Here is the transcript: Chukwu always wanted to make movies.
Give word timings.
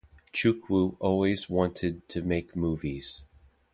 Chukwu 0.33 0.95
always 0.99 1.47
wanted 1.47 2.09
to 2.09 2.23
make 2.23 2.55
movies. 2.55 3.25